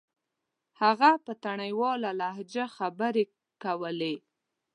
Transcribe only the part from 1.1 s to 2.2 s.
په تڼيواله